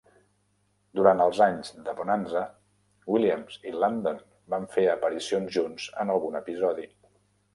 Durant 0.99 1.19
els 1.25 1.41
anys 1.47 1.69
de 1.89 1.93
"Bonanza", 1.99 2.41
Williams 3.15 3.59
i 3.71 3.75
Landon 3.83 4.17
van 4.55 4.67
fer 4.77 4.85
aparicions 4.95 5.55
junts 5.59 5.87
en 6.05 6.15
algun 6.15 6.41
episodi. 6.43 6.89